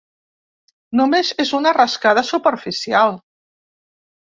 Només 0.99 1.29
és 1.43 1.51
una 1.59 1.75
rascada 1.79 2.25
superficial. 2.33 3.17